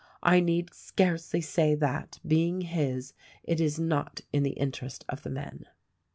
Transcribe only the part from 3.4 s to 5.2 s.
it is not in the interest